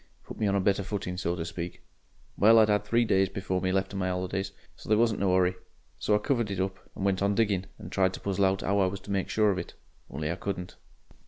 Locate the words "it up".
6.49-6.79